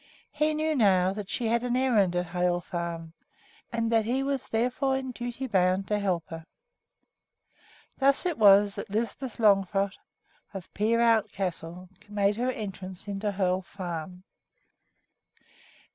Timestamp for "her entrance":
12.37-13.07